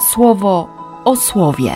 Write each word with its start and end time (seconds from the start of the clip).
słowo 0.00 0.68
o 1.04 1.16
słowie. 1.16 1.72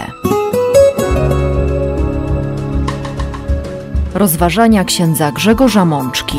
Rozważania 4.15 4.85
księdza 4.85 5.33
Grzegorza 5.33 5.85
Mączki. 5.85 6.39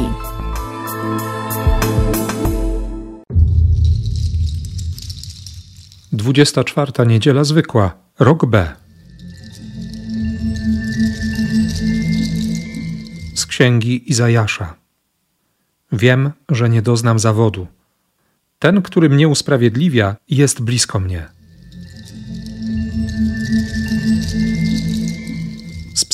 Dwudziesta 6.11 6.63
czwarta 6.63 7.03
niedziela 7.03 7.43
zwykła, 7.43 7.91
rok 8.19 8.45
B. 8.45 8.75
Z 13.35 13.45
księgi 13.45 14.11
Izajasza. 14.11 14.73
Wiem, 15.91 16.31
że 16.49 16.69
nie 16.69 16.81
doznam 16.81 17.19
zawodu. 17.19 17.67
Ten, 18.59 18.81
który 18.81 19.09
mnie 19.09 19.27
usprawiedliwia, 19.27 20.15
jest 20.29 20.61
blisko 20.61 20.99
mnie. 20.99 21.42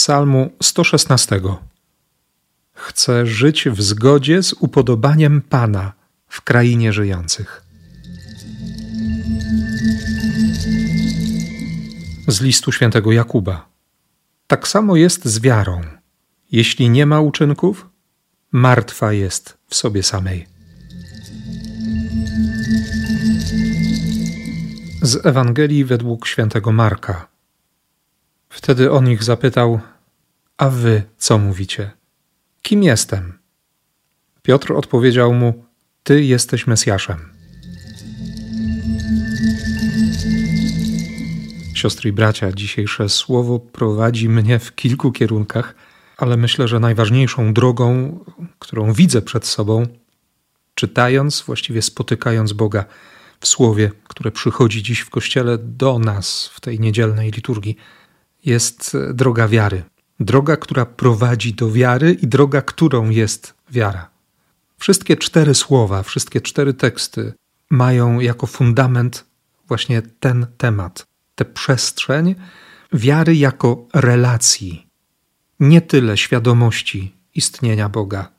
Psalmu 0.10 0.50
116. 0.62 1.42
Chcę 2.74 3.26
żyć 3.26 3.70
w 3.70 3.82
zgodzie 3.82 4.44
z 4.44 4.54
upodobaniem 4.54 5.42
Pana 5.42 5.94
w 6.28 6.42
krainie 6.42 6.94
żyjących. 6.94 7.64
Z 12.28 12.42
listu 12.42 12.72
świętego 12.72 13.12
Jakuba. 13.12 13.70
Tak 14.48 14.68
samo 14.68 14.96
jest 14.96 15.26
z 15.26 15.40
wiarą. 15.40 15.82
Jeśli 16.52 16.90
nie 16.90 17.06
ma 17.06 17.22
uczynków, 17.22 17.90
martwa 18.52 19.14
jest 19.14 19.58
w 19.68 19.76
sobie 19.76 20.04
samej. 20.04 20.48
Z 25.02 25.26
Ewangelii 25.26 25.86
według 25.86 26.28
świętego 26.28 26.72
Marka. 26.72 27.28
Wtedy 28.50 28.92
on 28.92 29.10
ich 29.10 29.24
zapytał: 29.24 29.80
A 30.60 30.70
wy 30.70 31.04
co 31.18 31.38
mówicie? 31.38 31.92
Kim 32.62 32.84
jestem? 32.84 33.40
Piotr 34.42 34.74
odpowiedział 34.74 35.34
mu: 35.34 35.66
Ty 36.04 36.24
jesteś 36.24 36.68
Mesjaszem. 36.68 37.18
Siostry 41.76 42.10
i 42.10 42.14
bracia, 42.14 42.52
dzisiejsze 42.52 43.10
słowo 43.10 43.60
prowadzi 43.60 44.30
mnie 44.30 44.60
w 44.60 44.76
kilku 44.76 45.12
kierunkach, 45.12 45.76
ale 46.18 46.38
myślę, 46.38 46.68
że 46.68 46.80
najważniejszą 46.80 47.54
drogą, 47.54 48.20
którą 48.60 48.94
widzę 48.94 49.22
przed 49.22 49.46
sobą, 49.46 49.88
czytając, 50.76 51.42
właściwie 51.42 51.82
spotykając 51.82 52.54
Boga 52.54 52.86
w 53.40 53.48
słowie, 53.48 53.92
które 54.08 54.32
przychodzi 54.32 54.84
dziś 54.84 55.00
w 55.00 55.10
kościele 55.10 55.58
do 55.58 56.00
nas 56.00 56.50
w 56.54 56.62
tej 56.62 56.80
niedzielnej 56.80 57.32
liturgii, 57.32 57.78
jest 58.46 58.98
droga 59.14 59.48
wiary. 59.48 59.84
Droga, 60.20 60.58
która 60.58 60.86
prowadzi 60.86 61.54
do 61.54 61.72
wiary 61.72 62.12
i 62.12 62.28
droga, 62.28 62.62
którą 62.62 63.10
jest 63.10 63.54
wiara. 63.72 64.10
Wszystkie 64.78 65.18
cztery 65.18 65.56
słowa, 65.56 66.04
wszystkie 66.04 66.42
cztery 66.42 66.74
teksty 66.74 67.34
mają 67.70 68.20
jako 68.20 68.48
fundament 68.48 69.26
właśnie 69.68 70.02
ten 70.20 70.48
temat, 70.58 71.08
tę 71.36 71.46
przestrzeń 71.46 72.36
wiary 72.94 73.36
jako 73.36 73.88
relacji. 73.94 74.88
Nie 75.60 75.82
tyle 75.82 76.18
świadomości 76.18 77.14
istnienia 77.36 77.90
Boga, 77.90 78.30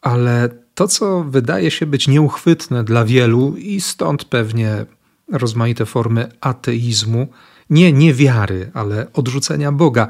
ale 0.00 0.48
to, 0.74 0.88
co 0.88 1.24
wydaje 1.24 1.70
się 1.70 1.86
być 1.86 2.08
nieuchwytne 2.08 2.84
dla 2.84 3.04
wielu, 3.04 3.56
i 3.56 3.80
stąd 3.80 4.24
pewnie 4.24 4.86
rozmaite 5.32 5.86
formy 5.86 6.32
ateizmu, 6.40 7.28
nie 7.70 7.92
niewiary, 7.92 8.70
ale 8.74 9.06
odrzucenia 9.12 9.72
Boga, 9.72 10.08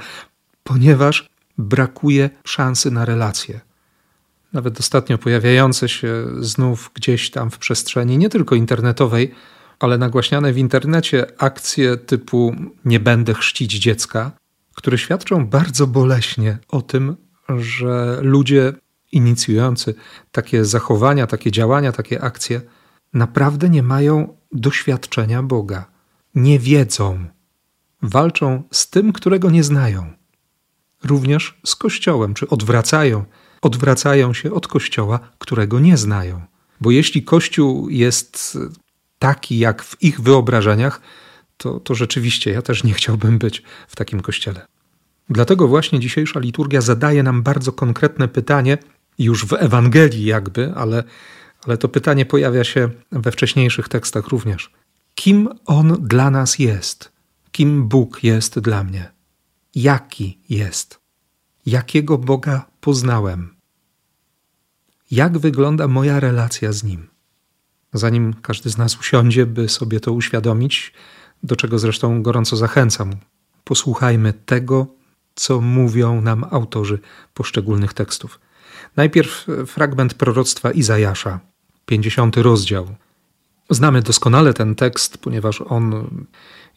ponieważ 0.65 1.29
brakuje 1.59 2.31
szansy 2.45 2.91
na 2.91 3.05
relacje. 3.05 3.61
Nawet 4.53 4.81
ostatnio 4.81 5.19
pojawiające 5.19 5.89
się 5.89 6.27
znów 6.41 6.91
gdzieś 6.95 7.31
tam 7.31 7.51
w 7.51 7.59
przestrzeni, 7.59 8.19
nie 8.19 8.29
tylko 8.29 8.55
internetowej, 8.55 9.35
ale 9.79 9.99
nagłaśniane 9.99 10.53
w 10.53 10.59
internecie 10.59 11.27
akcje 11.39 11.97
typu 11.97 12.55
Nie 12.85 13.01
będę 13.01 13.35
chrzcić 13.35 13.73
dziecka, 13.73 14.33
które 14.75 14.99
świadczą 14.99 15.47
bardzo 15.47 15.87
boleśnie 15.87 16.59
o 16.69 16.83
tym, 16.83 17.17
że 17.59 18.19
ludzie 18.23 18.73
inicjujący 19.13 19.95
takie 20.33 20.65
zachowania, 20.65 21.27
takie 21.27 21.51
działania, 21.51 21.93
takie 21.93 22.23
akcje, 22.23 22.61
naprawdę 23.13 23.69
nie 23.69 23.83
mają 23.83 24.37
doświadczenia 24.53 25.43
Boga. 25.43 25.85
Nie 26.35 26.59
wiedzą. 26.59 27.27
Walczą 28.03 28.63
z 28.71 28.91
tym, 28.91 29.13
którego 29.13 29.51
nie 29.51 29.65
znają. 29.65 30.20
Również 31.05 31.59
z 31.67 31.77
Kościołem, 31.77 32.35
czy 32.35 32.49
odwracają, 32.49 33.25
odwracają 33.63 34.35
się 34.35 34.53
od 34.53 34.69
Kościoła, 34.69 35.21
którego 35.39 35.81
nie 35.81 35.97
znają. 35.97 36.41
Bo 36.81 36.91
jeśli 36.91 37.23
Kościół 37.23 37.89
jest 37.89 38.59
taki, 39.19 39.59
jak 39.59 39.83
w 39.83 40.03
ich 40.03 40.21
wyobrażeniach, 40.21 41.01
to, 41.57 41.81
to 41.81 41.95
rzeczywiście 41.95 42.51
ja 42.51 42.63
też 42.63 42.85
nie 42.85 42.93
chciałbym 42.93 43.39
być 43.39 43.63
w 43.89 43.97
takim 43.97 44.21
kościele. 44.21 44.67
Dlatego 45.31 45.69
właśnie 45.69 46.01
dzisiejsza 46.01 46.41
liturgia 46.41 46.81
zadaje 46.81 47.23
nam 47.23 47.43
bardzo 47.43 47.73
konkretne 47.73 48.29
pytanie, 48.29 48.79
już 49.19 49.47
w 49.47 49.53
Ewangelii 49.53 50.25
jakby, 50.25 50.73
ale, 50.75 51.05
ale 51.67 51.79
to 51.79 51.89
pytanie 51.89 52.27
pojawia 52.27 52.65
się 52.65 52.91
we 53.13 53.33
wcześniejszych 53.33 53.89
tekstach 53.89 54.29
również. 54.29 54.71
Kim 55.15 55.49
On 55.67 55.97
dla 56.01 56.31
nas 56.31 56.59
jest? 56.59 57.13
Kim 57.53 57.89
Bóg 57.89 58.25
jest 58.25 58.59
dla 58.59 58.85
mnie? 58.85 59.20
Jaki 59.75 60.39
jest? 60.49 61.01
Jakiego 61.67 62.19
Boga 62.19 62.67
poznałem? 62.81 63.55
Jak 65.11 65.39
wygląda 65.39 65.89
moja 65.89 66.21
relacja 66.21 66.73
z 66.73 66.85
Nim? 66.85 67.09
Zanim 67.93 68.35
każdy 68.43 68.71
z 68.71 68.79
nas 68.79 68.97
usiądzie, 69.01 69.47
by 69.47 69.69
sobie 69.69 70.01
to 70.01 70.13
uświadomić, 70.13 70.93
do 71.43 71.57
czego 71.57 71.79
zresztą 71.79 72.23
gorąco 72.23 72.57
zachęcam, 72.57 73.11
posłuchajmy 73.65 74.33
tego, 74.33 74.87
co 75.35 75.61
mówią 75.61 76.21
nam 76.21 76.45
autorzy 76.51 76.99
poszczególnych 77.35 77.95
tekstów. 77.95 78.41
Najpierw 78.97 79.47
fragment 79.67 80.15
proroctwa 80.15 80.71
Izajasza, 80.71 81.41
50 81.87 82.37
rozdział. 82.37 82.95
Znamy 83.71 84.03
doskonale 84.03 84.55
ten 84.55 84.75
tekst, 84.75 85.19
ponieważ 85.19 85.61
on 85.61 86.09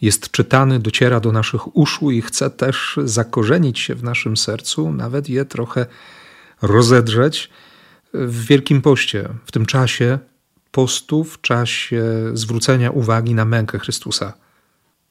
jest 0.03 0.31
czytany, 0.31 0.79
dociera 0.79 1.19
do 1.19 1.31
naszych 1.31 1.77
uszu 1.77 2.11
i 2.11 2.21
chce 2.21 2.49
też 2.49 2.99
zakorzenić 3.05 3.79
się 3.79 3.95
w 3.95 4.03
naszym 4.03 4.37
sercu, 4.37 4.91
nawet 4.91 5.29
je 5.29 5.45
trochę 5.45 5.85
rozedrzeć 6.61 7.49
w 8.13 8.45
Wielkim 8.45 8.81
Poście, 8.81 9.29
w 9.45 9.51
tym 9.51 9.65
czasie 9.65 10.19
postu, 10.71 11.23
w 11.23 11.41
czasie 11.41 12.03
zwrócenia 12.33 12.91
uwagi 12.91 13.35
na 13.35 13.45
mękę 13.45 13.79
Chrystusa. 13.79 14.33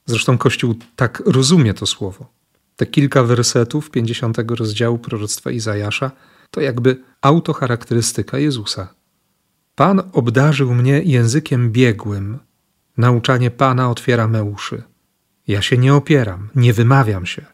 Zresztą 0.07 0.39
Kościół 0.39 0.75
tak 0.97 1.23
rozumie 1.27 1.75
to 1.75 1.87
słowo. 1.87 2.27
Te 2.77 2.87
kilka 2.87 3.23
wersetów 3.23 3.91
50 3.91 4.39
rozdziału 4.49 4.99
proroctwa 4.99 5.51
Izajasza 5.51 6.11
to 6.51 6.61
jakby 6.61 7.03
autocharakterystyka 7.21 8.39
Jezusa. 8.39 8.95
Pan 9.75 10.03
obdarzył 10.13 10.75
mnie 10.75 11.03
językiem 11.03 11.73
biegłym. 11.73 12.39
Nauczanie 12.97 13.51
Pana 13.51 13.91
otwiera 13.91 14.29
me 14.29 14.45
uszy. 14.45 14.83
Ja 15.49 15.63
się 15.63 15.79
nie 15.79 15.95
opieram, 15.95 16.49
nie 16.55 16.73
wymawiam 16.73 17.27
się. 17.27 17.47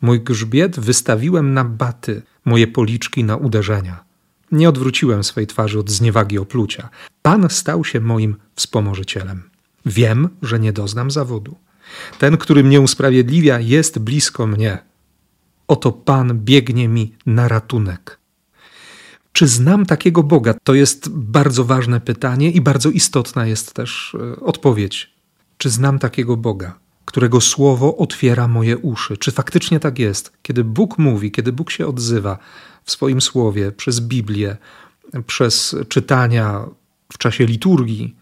Mój 0.00 0.20
grzbiet 0.20 0.80
wystawiłem 0.80 1.54
na 1.54 1.64
baty, 1.64 2.22
moje 2.44 2.66
policzki 2.66 3.24
na 3.24 3.36
uderzenia. 3.36 4.04
Nie 4.52 4.68
odwróciłem 4.68 5.24
swej 5.24 5.46
twarzy 5.46 5.78
od 5.78 5.90
zniewagi 5.90 6.38
oplucia. 6.38 6.88
Pan 7.22 7.50
stał 7.50 7.84
się 7.84 8.00
moim 8.00 8.36
wspomożycielem. 8.54 9.42
Wiem, 9.86 10.28
że 10.42 10.60
nie 10.60 10.72
doznam 10.72 11.10
zawodu. 11.10 11.56
Ten, 12.18 12.36
który 12.36 12.64
mnie 12.64 12.80
usprawiedliwia, 12.80 13.60
jest 13.60 13.98
blisko 13.98 14.46
mnie. 14.46 14.78
Oto 15.68 15.92
Pan 15.92 16.38
biegnie 16.44 16.88
mi 16.88 17.14
na 17.26 17.48
ratunek. 17.48 18.18
Czy 19.36 19.46
znam 19.46 19.86
takiego 19.86 20.22
Boga? 20.22 20.54
To 20.64 20.74
jest 20.74 21.08
bardzo 21.08 21.64
ważne 21.64 22.00
pytanie 22.00 22.50
i 22.50 22.60
bardzo 22.60 22.90
istotna 22.90 23.46
jest 23.46 23.74
też 23.74 24.16
e, 24.20 24.40
odpowiedź. 24.40 25.10
Czy 25.58 25.70
znam 25.70 25.98
takiego 25.98 26.36
Boga, 26.36 26.78
którego 27.04 27.40
słowo 27.40 27.96
otwiera 27.96 28.48
moje 28.48 28.78
uszy? 28.78 29.16
Czy 29.16 29.32
faktycznie 29.32 29.80
tak 29.80 29.98
jest? 29.98 30.32
Kiedy 30.42 30.64
Bóg 30.64 30.98
mówi, 30.98 31.30
kiedy 31.30 31.52
Bóg 31.52 31.70
się 31.70 31.86
odzywa 31.86 32.38
w 32.84 32.90
swoim 32.90 33.20
słowie, 33.20 33.72
przez 33.72 34.00
Biblię, 34.00 34.56
przez 35.26 35.76
czytania 35.88 36.64
w 37.12 37.18
czasie 37.18 37.46
liturgii, 37.46 38.16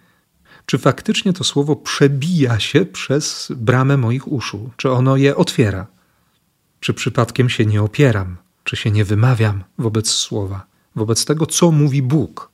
czy 0.66 0.78
faktycznie 0.78 1.32
to 1.32 1.44
słowo 1.44 1.76
przebija 1.76 2.60
się 2.60 2.86
przez 2.86 3.52
bramę 3.56 3.96
moich 3.96 4.32
uszu? 4.32 4.70
Czy 4.76 4.90
ono 4.90 5.16
je 5.16 5.36
otwiera? 5.36 5.86
Czy 6.80 6.94
przypadkiem 6.94 7.48
się 7.48 7.66
nie 7.66 7.82
opieram? 7.82 8.36
Czy 8.64 8.76
się 8.76 8.90
nie 8.90 9.04
wymawiam 9.04 9.64
wobec 9.78 10.10
słowa? 10.10 10.73
Wobec 10.96 11.24
tego, 11.24 11.46
co 11.46 11.70
mówi 11.70 12.02
Bóg. 12.02 12.50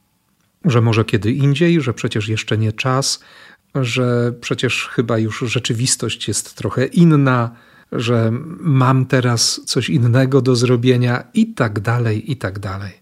Że 0.64 0.81
może 0.81 1.04
kiedy 1.04 1.32
indziej, 1.32 1.81
że 1.81 1.94
przecież 1.94 2.28
jeszcze 2.28 2.58
nie 2.58 2.72
czas, 2.72 3.20
że 3.75 4.32
przecież 4.40 4.88
chyba 4.92 5.19
już 5.19 5.38
rzeczywistość 5.38 6.28
jest 6.28 6.54
trochę 6.54 6.87
inna, 6.87 7.50
że 7.92 8.32
mam 8.60 9.06
teraz 9.06 9.60
coś 9.66 9.90
innego 9.90 10.40
do 10.40 10.56
zrobienia 10.56 11.25
i 11.34 11.54
tak 11.54 11.81
dalej, 11.81 12.32
i 12.32 12.37
tak 12.37 12.58
dalej. 12.58 12.92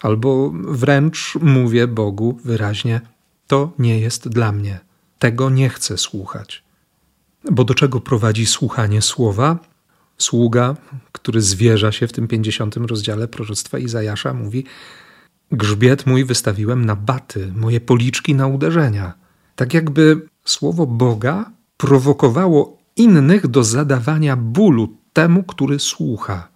Albo 0.00 0.52
wręcz 0.54 1.34
mówię 1.42 1.86
Bogu 1.86 2.40
wyraźnie: 2.44 3.00
To 3.46 3.72
nie 3.78 4.00
jest 4.00 4.28
dla 4.28 4.52
mnie, 4.52 4.80
tego 5.18 5.50
nie 5.50 5.68
chcę 5.68 5.98
słuchać. 5.98 6.62
Bo 7.50 7.64
do 7.64 7.74
czego 7.74 8.00
prowadzi 8.00 8.46
słuchanie 8.46 9.02
słowa? 9.02 9.58
Sługa, 10.18 10.76
który 11.22 11.42
zwierza 11.42 11.92
się 11.92 12.06
w 12.06 12.12
tym 12.12 12.28
50 12.28 12.76
rozdziale 12.76 13.28
proroctwa 13.28 13.78
Izajasza, 13.78 14.34
mówi: 14.34 14.64
Grzbiet 15.52 16.06
mój 16.06 16.24
wystawiłem 16.24 16.84
na 16.84 16.96
baty, 16.96 17.52
moje 17.56 17.80
policzki 17.80 18.34
na 18.34 18.46
uderzenia. 18.46 19.14
Tak 19.56 19.74
jakby 19.74 20.28
słowo 20.44 20.86
Boga 20.86 21.50
prowokowało 21.76 22.78
innych 22.96 23.46
do 23.46 23.64
zadawania 23.64 24.36
bólu 24.36 24.96
temu, 25.12 25.42
który 25.42 25.78
słucha. 25.78 26.48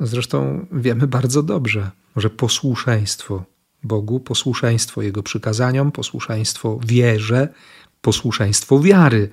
Zresztą 0.00 0.66
wiemy 0.72 1.06
bardzo 1.06 1.42
dobrze, 1.42 1.90
że 2.16 2.30
posłuszeństwo 2.30 3.44
Bogu, 3.82 4.20
posłuszeństwo 4.20 5.02
Jego 5.02 5.22
przykazaniom, 5.22 5.92
posłuszeństwo 5.92 6.80
wierze, 6.86 7.48
posłuszeństwo 8.00 8.80
wiary, 8.80 9.30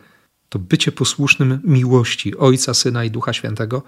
to 0.56 0.60
bycie 0.60 0.92
posłusznym 0.92 1.60
miłości 1.64 2.38
Ojca, 2.38 2.74
Syna 2.74 3.04
i 3.04 3.12
Ducha 3.12 3.34
Świętego 3.34 3.84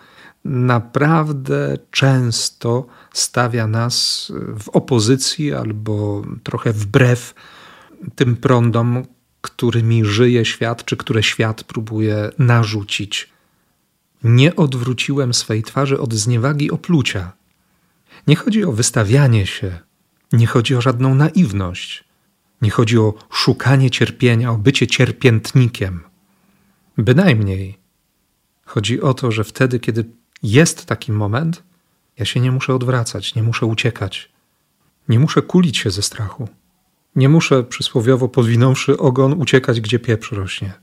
naprawdę 0.46 1.78
często 1.92 2.86
stawia 3.14 3.68
nas 3.68 4.32
w 4.60 4.70
opozycji 4.70 5.54
albo 5.54 6.22
trochę 6.44 6.74
wbrew 6.74 7.34
tym 8.16 8.36
prądom, 8.36 9.06
którymi 9.42 10.06
żyje 10.06 10.46
świat, 10.46 10.86
czy 10.86 10.98
które 10.98 11.24
świat 11.24 11.64
próbuje 11.64 12.30
narzucić. 12.38 13.30
Nie 14.24 14.56
odwróciłem 14.56 15.34
swej 15.34 15.64
twarzy 15.64 16.00
od 16.00 16.14
zniewagi 16.14 16.72
oplucia. 16.72 17.32
Nie 18.28 18.36
chodzi 18.36 18.66
o 18.66 18.72
wystawianie 18.72 19.46
się, 19.46 19.80
nie 20.34 20.48
chodzi 20.48 20.76
o 20.76 20.82
żadną 20.82 21.16
naiwność, 21.16 22.04
nie 22.62 22.70
chodzi 22.70 22.98
o 22.98 23.14
szukanie 23.30 23.90
cierpienia, 23.92 24.52
o 24.52 24.58
bycie 24.58 24.88
cierpiętnikiem. 24.88 26.07
Bynajmniej 26.98 27.78
chodzi 28.66 29.02
o 29.02 29.14
to, 29.14 29.32
że 29.32 29.44
wtedy, 29.44 29.80
kiedy 29.80 30.06
jest 30.44 30.86
taki 30.86 31.12
moment, 31.12 31.64
ja 32.20 32.26
się 32.26 32.40
nie 32.40 32.52
muszę 32.52 32.76
odwracać, 32.76 33.36
nie 33.36 33.44
muszę 33.44 33.66
uciekać, 33.66 34.32
nie 35.10 35.20
muszę 35.20 35.42
kulić 35.42 35.78
się 35.78 35.92
ze 35.92 36.02
strachu. 36.02 36.48
Nie 37.16 37.30
muszę 37.30 37.64
przysłowiowo 37.64 38.30
podwinąwszy 38.30 38.98
ogon 38.98 39.34
uciekać, 39.34 39.82
gdzie 39.82 40.00
pieprz 40.00 40.32
rośnie. 40.32 40.74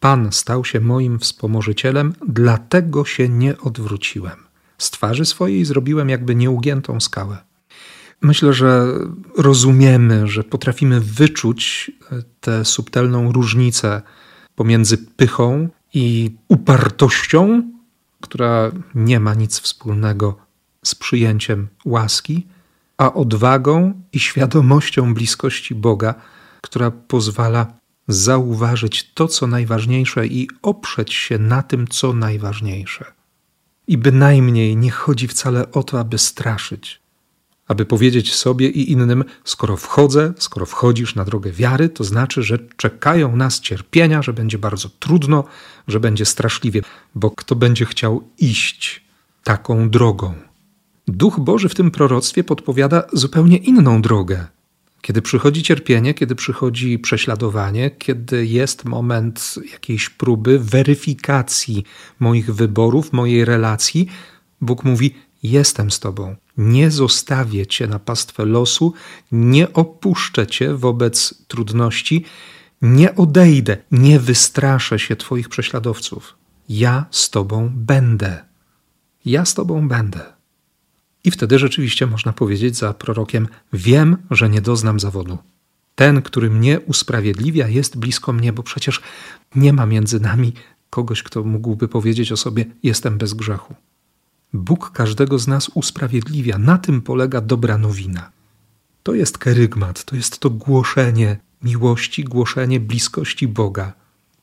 Pan 0.00 0.32
stał 0.32 0.64
się 0.64 0.80
moim 0.80 1.18
wspomożycielem, 1.18 2.14
dlatego 2.28 3.04
się 3.04 3.28
nie 3.28 3.58
odwróciłem. 3.58 4.36
Z 4.78 4.90
twarzy 4.90 5.24
swojej 5.24 5.64
zrobiłem 5.64 6.08
jakby 6.08 6.34
nieugiętą 6.34 7.00
skałę. 7.00 7.38
Myślę, 8.22 8.52
że 8.52 8.86
rozumiemy, 9.36 10.26
że 10.26 10.44
potrafimy 10.44 11.00
wyczuć 11.00 11.90
e, 12.12 12.22
tę 12.40 12.64
subtelną 12.64 13.32
różnicę 13.32 14.02
pomiędzy 14.58 14.98
pychą 14.98 15.68
i 15.94 16.30
upartością, 16.48 17.62
która 18.20 18.70
nie 18.94 19.20
ma 19.20 19.34
nic 19.34 19.60
wspólnego 19.60 20.36
z 20.84 20.94
przyjęciem 20.94 21.68
łaski, 21.84 22.46
a 22.96 23.14
odwagą 23.14 24.02
i 24.12 24.20
świadomością 24.20 25.14
bliskości 25.14 25.74
Boga, 25.74 26.14
która 26.62 26.90
pozwala 26.90 27.66
zauważyć 28.08 29.12
to, 29.14 29.28
co 29.28 29.46
najważniejsze 29.46 30.26
i 30.26 30.48
oprzeć 30.62 31.14
się 31.14 31.38
na 31.38 31.62
tym, 31.62 31.88
co 31.88 32.12
najważniejsze. 32.12 33.04
I 33.88 33.98
bynajmniej 33.98 34.76
nie 34.76 34.90
chodzi 34.90 35.28
wcale 35.28 35.72
o 35.72 35.82
to, 35.82 36.00
aby 36.00 36.18
straszyć, 36.18 37.00
aby 37.68 37.84
powiedzieć 37.86 38.34
sobie 38.34 38.68
i 38.68 38.92
innym: 38.92 39.24
skoro 39.44 39.76
wchodzę, 39.76 40.32
skoro 40.38 40.66
wchodzisz 40.66 41.14
na 41.14 41.24
drogę 41.24 41.52
wiary, 41.52 41.88
to 41.88 42.04
znaczy, 42.04 42.42
że 42.42 42.58
czekają 42.76 43.36
nas 43.36 43.60
cierpienia, 43.60 44.22
że 44.22 44.32
będzie 44.32 44.58
bardzo 44.58 44.88
trudno, 44.98 45.44
że 45.88 46.00
będzie 46.00 46.24
straszliwie, 46.24 46.82
bo 47.14 47.30
kto 47.30 47.56
będzie 47.56 47.86
chciał 47.86 48.24
iść 48.38 49.04
taką 49.44 49.90
drogą? 49.90 50.34
Duch 51.08 51.40
Boży 51.40 51.68
w 51.68 51.74
tym 51.74 51.90
proroctwie 51.90 52.44
podpowiada 52.44 53.02
zupełnie 53.12 53.56
inną 53.56 54.02
drogę. 54.02 54.46
Kiedy 55.02 55.22
przychodzi 55.22 55.62
cierpienie, 55.62 56.14
kiedy 56.14 56.34
przychodzi 56.34 56.98
prześladowanie, 56.98 57.90
kiedy 57.90 58.46
jest 58.46 58.84
moment 58.84 59.54
jakiejś 59.72 60.08
próby 60.08 60.58
weryfikacji 60.58 61.84
moich 62.20 62.54
wyborów, 62.54 63.12
mojej 63.12 63.44
relacji, 63.44 64.08
Bóg 64.60 64.84
mówi: 64.84 65.14
Jestem 65.42 65.90
z 65.90 66.00
Tobą, 66.00 66.36
nie 66.58 66.90
zostawię 66.90 67.66
Cię 67.66 67.86
na 67.86 67.98
pastwę 67.98 68.44
losu, 68.44 68.92
nie 69.32 69.72
opuszczę 69.72 70.46
Cię 70.46 70.74
wobec 70.74 71.34
trudności, 71.48 72.24
nie 72.82 73.14
odejdę, 73.14 73.76
nie 73.90 74.20
wystraszę 74.20 74.98
się 74.98 75.16
Twoich 75.16 75.48
prześladowców. 75.48 76.36
Ja 76.68 77.06
z 77.10 77.30
Tobą 77.30 77.70
będę. 77.74 78.44
Ja 79.24 79.44
z 79.44 79.54
Tobą 79.54 79.88
będę. 79.88 80.20
I 81.24 81.30
wtedy 81.30 81.58
rzeczywiście 81.58 82.06
można 82.06 82.32
powiedzieć 82.32 82.76
za 82.76 82.94
prorokiem: 82.94 83.48
Wiem, 83.72 84.16
że 84.30 84.50
nie 84.50 84.60
doznam 84.60 85.00
zawodu. 85.00 85.38
Ten, 85.94 86.22
który 86.22 86.50
mnie 86.50 86.80
usprawiedliwia, 86.80 87.68
jest 87.68 87.98
blisko 87.98 88.32
mnie, 88.32 88.52
bo 88.52 88.62
przecież 88.62 89.00
nie 89.54 89.72
ma 89.72 89.86
między 89.86 90.20
nami 90.20 90.52
kogoś, 90.90 91.22
kto 91.22 91.44
mógłby 91.44 91.88
powiedzieć 91.88 92.32
o 92.32 92.36
sobie: 92.36 92.64
Jestem 92.82 93.18
bez 93.18 93.34
grzechu. 93.34 93.74
Bóg 94.52 94.90
każdego 94.90 95.38
z 95.38 95.48
nas 95.48 95.68
usprawiedliwia. 95.74 96.58
Na 96.58 96.78
tym 96.78 97.02
polega 97.02 97.40
dobra 97.40 97.78
nowina. 97.78 98.30
To 99.02 99.14
jest 99.14 99.38
kerygmat, 99.38 100.04
to 100.04 100.16
jest 100.16 100.38
to 100.38 100.50
głoszenie 100.50 101.38
miłości, 101.62 102.24
głoszenie 102.24 102.80
bliskości 102.80 103.48
Boga. 103.48 103.92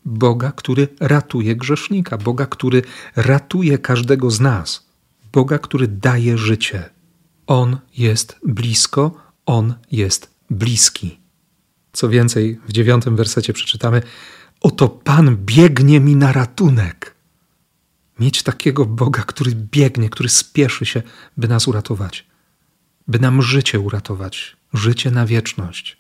Boga, 0.06 0.52
który 0.52 0.88
ratuje 1.00 1.56
grzesznika, 1.56 2.18
Boga, 2.18 2.46
który 2.46 2.82
ratuje 3.16 3.78
każdego 3.78 4.32
z 4.32 4.40
nas. 4.40 4.86
Boga, 5.34 5.60
który 5.60 5.88
daje 5.88 6.38
życie. 6.38 6.90
On 7.48 7.78
jest 7.98 8.40
blisko, 8.46 9.18
On 9.46 9.74
jest 9.92 10.36
bliski. 10.50 11.20
Co 11.94 12.10
więcej, 12.10 12.60
w 12.68 12.72
dziewiątym 12.72 13.16
wersecie 13.16 13.54
przeczytamy: 13.54 14.02
Oto 14.62 14.90
Pan 14.90 15.38
biegnie 15.38 16.00
mi 16.00 16.16
na 16.16 16.32
ratunek. 16.32 17.15
Mieć 18.20 18.44
takiego 18.44 18.86
Boga, 18.86 19.24
który 19.24 19.52
biegnie, 19.56 20.10
który 20.10 20.30
spieszy 20.30 20.86
się, 20.86 21.04
by 21.38 21.48
nas 21.48 21.68
uratować, 21.68 22.26
by 23.08 23.20
nam 23.20 23.42
życie 23.42 23.80
uratować, 23.80 24.58
życie 24.74 25.12
na 25.12 25.26
wieczność. 25.26 25.98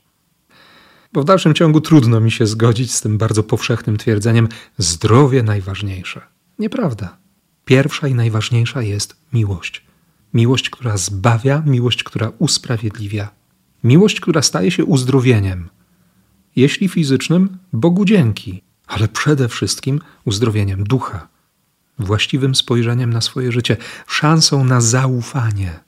Bo 1.13 1.22
w 1.22 1.25
dalszym 1.25 1.53
ciągu 1.53 1.81
trudno 1.81 2.19
mi 2.19 2.31
się 2.31 2.48
zgodzić 2.48 2.93
z 2.93 3.01
tym 3.01 3.17
bardzo 3.17 3.43
powszechnym 3.43 3.98
twierdzeniem: 3.98 4.48
zdrowie 4.77 5.43
najważniejsze. 5.43 6.22
Nieprawda. 6.60 7.17
Pierwsza 7.65 8.07
i 8.07 8.13
najważniejsza 8.13 8.81
jest 8.81 9.15
miłość. 9.34 9.86
Miłość, 10.34 10.69
która 10.69 10.98
zbawia, 10.98 11.63
miłość, 11.65 12.03
która 12.03 12.31
usprawiedliwia, 12.39 13.29
miłość, 13.84 14.19
która 14.19 14.41
staje 14.41 14.72
się 14.72 14.86
uzdrowieniem. 14.86 15.69
Jeśli 16.55 16.89
fizycznym, 16.89 17.57
Bogu 17.74 18.05
dzięki, 18.05 18.62
ale 18.88 19.07
przede 19.07 19.48
wszystkim 19.48 20.00
uzdrowieniem 20.25 20.84
ducha, 20.84 21.27
właściwym 22.00 22.56
spojrzeniem 22.56 23.14
na 23.14 23.22
swoje 23.22 23.52
życie, 23.52 23.78
szansą 24.08 24.64
na 24.64 24.82
zaufanie. 24.82 25.80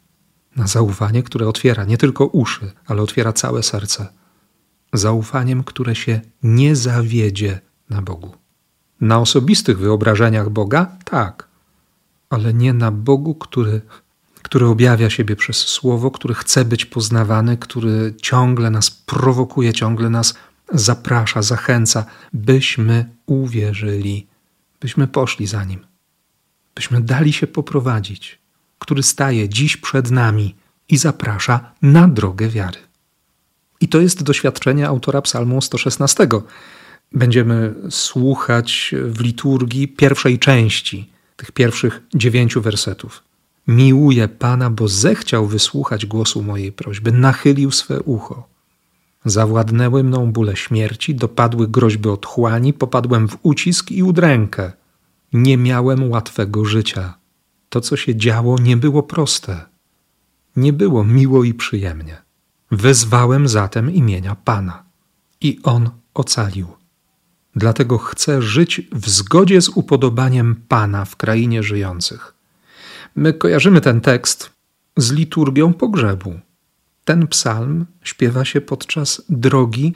Na 0.56 0.68
zaufanie, 0.68 1.24
które 1.24 1.48
otwiera 1.48 1.86
nie 1.86 1.98
tylko 1.98 2.26
uszy, 2.26 2.72
ale 2.86 3.02
otwiera 3.02 3.34
całe 3.34 3.64
serce. 3.64 4.08
Zaufaniem, 4.94 5.64
które 5.64 5.96
się 5.96 6.22
nie 6.44 6.76
zawiedzie 6.76 7.60
na 7.90 8.02
Bogu. 8.02 8.36
Na 9.02 9.20
osobistych 9.20 9.80
wyobrażeniach 9.80 10.50
Boga 10.50 10.98
tak, 11.06 11.48
ale 12.30 12.54
nie 12.54 12.74
na 12.74 12.92
Bogu, 12.92 13.36
który, 13.36 13.82
który 14.42 14.66
objawia 14.66 15.10
siebie 15.10 15.36
przez 15.36 15.58
Słowo, 15.58 16.12
który 16.12 16.34
chce 16.34 16.66
być 16.66 16.86
poznawany, 16.86 17.58
który 17.58 18.14
ciągle 18.22 18.70
nas 18.70 18.92
prowokuje, 18.92 19.74
ciągle 19.74 20.10
nas 20.10 20.34
zaprasza, 20.74 21.42
zachęca, 21.42 22.06
byśmy 22.34 23.10
uwierzyli, 23.26 24.28
byśmy 24.80 25.08
poszli 25.08 25.48
za 25.48 25.64
Nim, 25.64 25.80
byśmy 26.78 27.02
dali 27.02 27.34
się 27.34 27.48
poprowadzić, 27.48 28.40
który 28.80 29.04
staje 29.04 29.50
dziś 29.50 29.78
przed 29.78 30.12
nami 30.12 30.56
i 30.90 30.98
zaprasza 30.98 31.72
na 31.82 32.08
drogę 32.08 32.50
wiary. 32.50 32.80
I 33.82 33.88
to 33.88 34.02
jest 34.02 34.24
doświadczenie 34.24 34.88
autora 34.88 35.22
Psalmu 35.22 35.62
116. 35.62 36.28
Będziemy 37.12 37.74
słuchać 37.90 38.96
w 39.04 39.22
liturgii 39.22 39.88
pierwszej 39.88 40.40
części 40.40 41.10
tych 41.36 41.52
pierwszych 41.52 42.02
dziewięciu 42.16 42.62
wersetów. 42.62 43.24
Miłuję 43.68 44.28
Pana, 44.28 44.70
bo 44.70 44.88
zechciał 44.88 45.48
wysłuchać 45.48 46.06
głosu 46.06 46.44
mojej 46.44 46.72
prośby, 46.72 47.12
nachylił 47.12 47.72
swe 47.72 48.02
ucho. 48.02 48.48
Zawładnęły 49.26 50.04
mną 50.04 50.32
bóle 50.32 50.56
śmierci, 50.56 51.16
dopadły 51.16 51.68
groźby 51.68 52.10
otchłani, 52.10 52.74
popadłem 52.74 53.28
w 53.28 53.38
ucisk 53.44 53.92
i 53.92 54.04
udrękę. 54.04 54.72
Nie 55.34 55.58
miałem 55.58 56.12
łatwego 56.12 56.66
życia. 56.66 57.18
To, 57.70 57.82
co 57.82 57.98
się 57.98 58.16
działo, 58.16 58.58
nie 58.60 58.78
było 58.78 59.04
proste. 59.04 59.66
Nie 60.56 60.74
było 60.74 61.04
miło 61.04 61.44
i 61.44 61.54
przyjemnie. 61.54 62.22
Wezwałem 62.72 63.48
zatem 63.48 63.94
imienia 63.94 64.36
Pana 64.36 64.84
i 65.42 65.60
On 65.64 65.90
ocalił. 66.14 66.68
Dlatego 67.56 67.98
chcę 67.98 68.42
żyć 68.42 68.82
w 68.92 69.10
zgodzie 69.10 69.62
z 69.62 69.70
upodobaniem 69.70 70.56
Pana 70.68 71.06
w 71.06 71.16
krainie 71.16 71.64
żyjących. 71.64 72.34
My 73.16 73.34
kojarzymy 73.34 73.82
ten 73.82 74.02
tekst 74.02 74.52
z 74.98 75.12
liturgią 75.12 75.74
pogrzebu. 75.74 76.40
Ten 77.06 77.28
psalm 77.28 77.86
śpiewa 78.04 78.46
się 78.46 78.62
podczas 78.62 79.22
drogi 79.30 79.94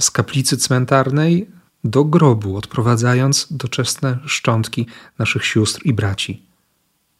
z 0.00 0.10
kaplicy 0.10 0.56
cmentarnej 0.56 1.50
do 1.84 2.04
grobu, 2.04 2.56
odprowadzając 2.56 3.46
doczesne 3.50 4.18
szczątki 4.26 4.86
naszych 5.18 5.44
sióstr 5.44 5.80
i 5.84 5.92
braci. 5.92 6.42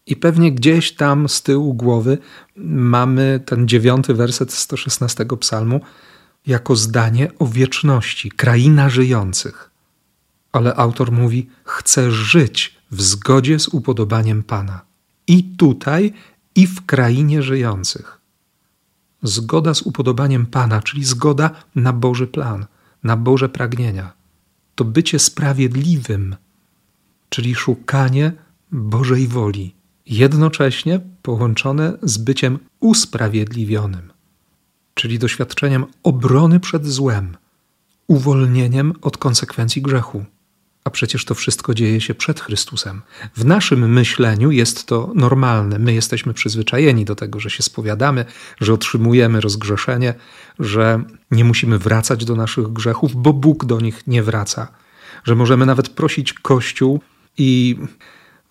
I 0.06 0.16
pewnie 0.16 0.52
gdzieś 0.52 0.92
tam 0.92 1.28
z 1.28 1.42
tyłu 1.42 1.74
głowy 1.74 2.18
mamy 2.56 3.40
ten 3.46 3.68
dziewiąty 3.68 4.14
werset 4.14 4.52
116 4.52 5.26
psalmu 5.40 5.80
jako 6.46 6.76
zdanie 6.76 7.30
o 7.38 7.46
wieczności, 7.46 8.30
kraina 8.30 8.88
żyjących. 8.88 9.70
Ale 10.52 10.74
autor 10.74 11.12
mówi: 11.12 11.48
Chcę 11.64 12.10
żyć 12.10 12.76
w 12.90 13.02
zgodzie 13.02 13.58
z 13.58 13.68
upodobaniem 13.68 14.42
Pana. 14.42 14.80
I 15.26 15.44
tutaj, 15.44 16.12
i 16.54 16.66
w 16.66 16.86
krainie 16.86 17.42
żyjących. 17.42 18.20
Zgoda 19.22 19.74
z 19.74 19.82
upodobaniem 19.82 20.46
Pana, 20.46 20.82
czyli 20.82 21.04
zgoda 21.04 21.50
na 21.74 21.92
Boży 21.92 22.26
plan, 22.26 22.66
na 23.02 23.16
Boże 23.16 23.48
pragnienia. 23.48 24.12
To 24.74 24.84
bycie 24.84 25.18
sprawiedliwym, 25.18 26.36
czyli 27.28 27.54
szukanie 27.54 28.32
Bożej 28.72 29.28
woli, 29.28 29.74
jednocześnie 30.06 31.00
połączone 31.22 31.98
z 32.02 32.18
byciem 32.18 32.58
usprawiedliwionym, 32.80 34.12
czyli 34.94 35.18
doświadczeniem 35.18 35.84
obrony 36.02 36.60
przed 36.60 36.86
złem, 36.86 37.36
uwolnieniem 38.06 38.92
od 39.02 39.18
konsekwencji 39.18 39.82
grzechu. 39.82 40.24
A 40.84 40.90
przecież 40.90 41.24
to 41.24 41.34
wszystko 41.34 41.74
dzieje 41.74 42.00
się 42.00 42.14
przed 42.14 42.40
Chrystusem. 42.40 43.02
W 43.36 43.44
naszym 43.44 43.92
myśleniu 43.92 44.50
jest 44.50 44.86
to 44.86 45.12
normalne. 45.14 45.78
My 45.78 45.94
jesteśmy 45.94 46.34
przyzwyczajeni 46.34 47.04
do 47.04 47.14
tego, 47.14 47.40
że 47.40 47.50
się 47.50 47.62
spowiadamy, 47.62 48.24
że 48.60 48.72
otrzymujemy 48.72 49.40
rozgrzeszenie, 49.40 50.14
że 50.58 51.02
nie 51.30 51.44
musimy 51.44 51.78
wracać 51.78 52.24
do 52.24 52.36
naszych 52.36 52.72
grzechów, 52.72 53.22
bo 53.22 53.32
Bóg 53.32 53.64
do 53.64 53.80
nich 53.80 54.06
nie 54.06 54.22
wraca. 54.22 54.68
Że 55.24 55.34
możemy 55.34 55.66
nawet 55.66 55.88
prosić 55.88 56.32
Kościół 56.32 57.00
i 57.38 57.78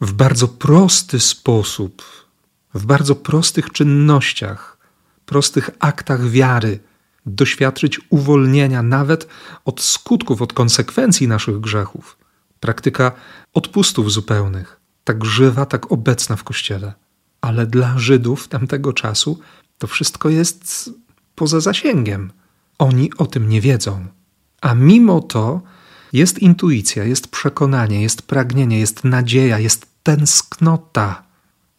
w 0.02 0.14
bardzo 0.14 0.48
prosty 0.48 1.20
sposób, 1.20 2.04
w 2.74 2.86
bardzo 2.86 3.16
prostych 3.16 3.72
czynnościach, 3.72 4.78
prostych 5.26 5.70
aktach 5.80 6.30
wiary 6.30 6.80
doświadczyć 7.26 8.02
uwolnienia 8.10 8.84
nawet 8.84 9.28
od 9.66 9.82
skutków, 9.82 10.42
od 10.42 10.54
konsekwencji 10.54 11.28
naszych 11.28 11.60
grzechów 11.60 12.23
praktyka 12.64 13.12
odpustów 13.54 14.12
zupełnych, 14.12 14.80
tak 15.04 15.26
żywa, 15.26 15.66
tak 15.66 15.92
obecna 15.92 16.36
w 16.36 16.44
Kościele. 16.44 16.94
Ale 17.42 17.68
dla 17.68 18.00
Żydów 18.00 18.48
tamtego 18.48 18.94
czasu 18.94 19.40
to 19.78 19.88
wszystko 19.88 20.30
jest 20.30 20.90
poza 21.36 21.60
zasięgiem. 21.60 22.32
Oni 22.80 23.12
o 23.18 23.26
tym 23.26 23.50
nie 23.50 23.62
wiedzą. 23.62 24.06
A 24.62 24.74
mimo 24.74 25.22
to 25.22 25.62
jest 26.14 26.40
intuicja, 26.40 27.04
jest 27.04 27.28
przekonanie, 27.28 28.02
jest 28.02 28.22
pragnienie, 28.22 28.80
jest 28.80 29.04
nadzieja, 29.04 29.60
jest 29.60 29.88
tęsknota. 30.04 31.24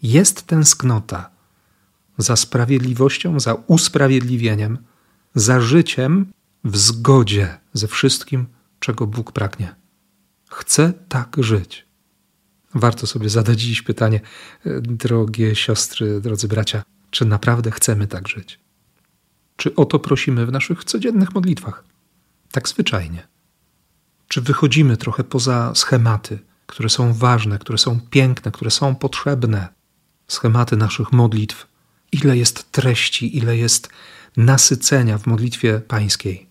Jest 0.03 0.47
tęsknota 0.47 1.31
za 2.19 2.37
sprawiedliwością, 2.37 3.41
za 3.41 3.55
usprawiedliwieniem, 3.55 4.79
za 5.35 5.61
życiem 5.61 6.27
w 6.65 6.77
zgodzie 6.77 7.59
ze 7.73 7.89
wszystkim, 7.89 8.47
czego 8.81 9.07
Bóg 9.07 9.33
pragnie. 9.33 9.84
Chcę 10.55 10.93
tak 11.09 11.37
żyć. 11.39 11.87
Warto 12.75 13.07
sobie 13.07 13.29
zadać 13.29 13.61
dziś 13.61 13.83
pytanie, 13.83 14.21
e, 14.67 14.81
drogie 14.81 15.55
siostry, 15.55 16.21
drodzy 16.21 16.49
bracia, 16.49 16.83
czy 17.11 17.25
naprawdę 17.25 17.71
chcemy 17.71 18.07
tak 18.07 18.29
żyć? 18.29 18.61
Czy 19.57 19.75
o 19.75 19.85
to 19.85 19.99
prosimy 19.99 20.47
w 20.47 20.53
naszych 20.53 20.85
codziennych 20.85 21.35
modlitwach? 21.35 21.85
Tak 22.51 22.69
zwyczajnie. 22.69 23.27
Czy 24.29 24.41
wychodzimy 24.41 24.97
trochę 24.97 25.25
poza 25.25 25.73
schematy, 25.75 26.39
które 26.67 26.89
są 26.89 27.13
ważne, 27.13 27.59
które 27.59 27.79
są 27.79 28.01
piękne, 28.11 28.53
które 28.53 28.71
są 28.71 28.95
potrzebne? 28.95 29.69
Schematy 30.29 30.77
naszych 30.77 31.13
modlitw. 31.13 31.67
Ile 32.13 32.37
jest 32.37 32.73
treści, 32.73 33.37
ile 33.37 33.57
jest 33.57 33.89
nasycenia 34.37 35.19
w 35.19 35.27
modlitwie 35.27 35.81
pańskiej, 35.81 36.47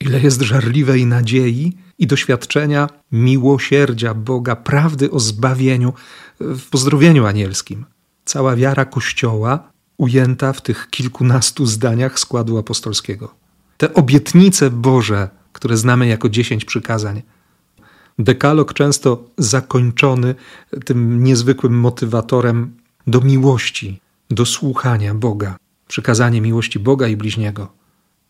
ile 0.00 0.20
jest 0.20 0.42
żarliwej 0.42 1.06
nadziei 1.06 1.83
i 1.98 2.06
doświadczenia 2.06 2.88
miłosierdzia 3.12 4.14
Boga, 4.14 4.56
prawdy 4.56 5.10
o 5.10 5.20
zbawieniu 5.20 5.92
w 6.40 6.68
pozdrowieniu 6.70 7.26
anielskim. 7.26 7.84
Cała 8.24 8.56
wiara 8.56 8.84
Kościoła 8.84 9.72
ujęta 9.96 10.52
w 10.52 10.60
tych 10.60 10.90
kilkunastu 10.90 11.66
zdaniach 11.66 12.18
składu 12.18 12.58
apostolskiego. 12.58 13.34
Te 13.76 13.94
obietnice 13.94 14.70
Boże, 14.70 15.28
które 15.52 15.76
znamy 15.76 16.06
jako 16.06 16.28
dziesięć 16.28 16.64
przykazań. 16.64 17.22
Dekalog 18.18 18.74
często 18.74 19.24
zakończony 19.38 20.34
tym 20.84 21.24
niezwykłym 21.24 21.80
motywatorem 21.80 22.76
do 23.06 23.20
miłości, 23.20 24.00
do 24.30 24.46
słuchania 24.46 25.14
Boga, 25.14 25.56
przykazanie 25.88 26.40
miłości 26.40 26.78
Boga 26.78 27.08
i 27.08 27.16
bliźniego. 27.16 27.72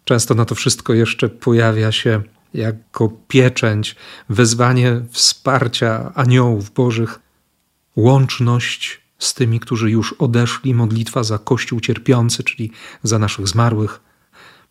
Często 0.04 0.34
na 0.34 0.44
to 0.44 0.54
wszystko 0.54 0.94
jeszcze 0.94 1.28
pojawia 1.28 1.92
się 1.92 2.22
jako 2.54 3.08
pieczęć, 3.28 3.96
wezwanie 4.28 5.00
wsparcia 5.10 6.12
aniołów 6.14 6.70
bożych, 6.70 7.20
łączność 7.96 9.00
z 9.18 9.34
tymi, 9.34 9.60
którzy 9.60 9.90
już 9.90 10.12
odeszli, 10.12 10.74
modlitwa 10.74 11.22
za 11.22 11.38
Kościół 11.38 11.80
cierpiący, 11.80 12.44
czyli 12.44 12.70
za 13.02 13.18
naszych 13.18 13.48
zmarłych. 13.48 14.00